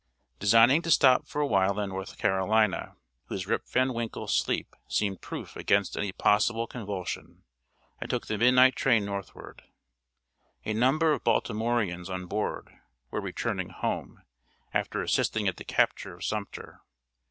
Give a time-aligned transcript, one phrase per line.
[0.39, 5.21] Designing to stop for a while in North Carolina, whose Rip Van Winkle sleep seemed
[5.21, 7.43] proof against any possible convulsion,
[8.01, 9.61] I took the midnight train northward.
[10.65, 12.71] A number of Baltimoreans on board
[13.11, 14.23] were returning home,
[14.73, 16.81] after assisting at the capture of Sumter.